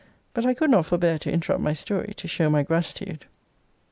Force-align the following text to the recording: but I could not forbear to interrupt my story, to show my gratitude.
but 0.33 0.47
I 0.47 0.55
could 0.55 0.71
not 0.71 0.87
forbear 0.87 1.19
to 1.19 1.31
interrupt 1.31 1.61
my 1.61 1.73
story, 1.73 2.15
to 2.17 2.27
show 2.27 2.49
my 2.49 2.63
gratitude. 2.63 3.25